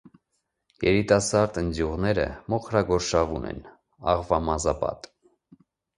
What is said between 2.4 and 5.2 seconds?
մոխրագորշավուն են, աղվամազապատ։